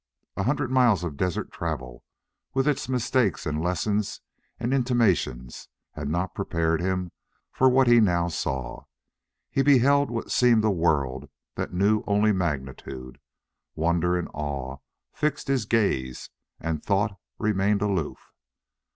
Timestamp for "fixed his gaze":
15.13-16.31